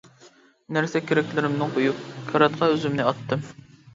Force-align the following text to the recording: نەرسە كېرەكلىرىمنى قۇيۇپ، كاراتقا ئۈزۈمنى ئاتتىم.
نەرسە 0.77 1.01
كېرەكلىرىمنى 1.09 1.67
قۇيۇپ، 1.75 2.01
كاراتقا 2.31 2.71
ئۈزۈمنى 2.77 3.09
ئاتتىم. 3.11 3.45